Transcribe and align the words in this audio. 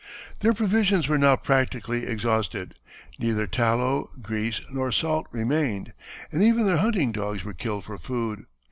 Their 0.39 0.55
provisions 0.55 1.07
were 1.07 1.19
now 1.19 1.35
practically 1.35 2.07
exhausted; 2.07 2.73
neither 3.19 3.45
tallow, 3.45 4.09
grease, 4.19 4.59
nor 4.73 4.91
salt 4.91 5.27
remained, 5.29 5.93
and 6.31 6.41
even 6.41 6.65
their 6.65 6.77
hunting 6.77 7.11
dogs 7.11 7.43
were 7.43 7.53
killed 7.53 7.83
for 7.85 7.99
food. 7.99 8.47